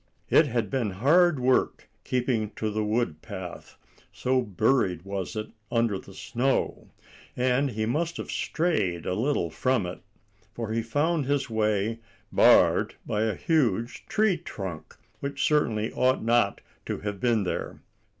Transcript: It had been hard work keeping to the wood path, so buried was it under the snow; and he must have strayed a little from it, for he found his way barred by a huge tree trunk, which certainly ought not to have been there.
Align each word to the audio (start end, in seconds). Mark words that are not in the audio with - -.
It 0.31 0.47
had 0.47 0.71
been 0.71 0.89
hard 0.89 1.39
work 1.39 1.87
keeping 2.03 2.49
to 2.55 2.71
the 2.71 2.83
wood 2.83 3.21
path, 3.21 3.77
so 4.11 4.41
buried 4.41 5.03
was 5.03 5.35
it 5.35 5.51
under 5.71 5.99
the 5.99 6.15
snow; 6.15 6.89
and 7.37 7.69
he 7.69 7.85
must 7.85 8.17
have 8.17 8.31
strayed 8.31 9.05
a 9.05 9.13
little 9.13 9.51
from 9.51 9.85
it, 9.85 9.99
for 10.53 10.71
he 10.73 10.81
found 10.81 11.27
his 11.27 11.51
way 11.51 11.99
barred 12.31 12.95
by 13.05 13.21
a 13.25 13.35
huge 13.35 14.07
tree 14.07 14.37
trunk, 14.37 14.95
which 15.19 15.45
certainly 15.45 15.93
ought 15.93 16.23
not 16.23 16.61
to 16.87 17.01
have 17.01 17.19
been 17.19 17.43
there. 17.43 17.79